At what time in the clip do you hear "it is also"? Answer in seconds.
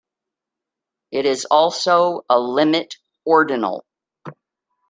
1.11-2.21